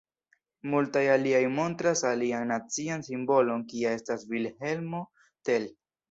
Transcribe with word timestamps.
Multaj 0.69 1.01
aliaj 1.15 1.41
montras 1.57 2.01
alian 2.11 2.47
nacian 2.51 3.03
simbolon 3.07 3.61
kia 3.73 3.91
estas 3.97 4.25
Vilhelmo 4.31 5.03
Tell. 5.51 5.69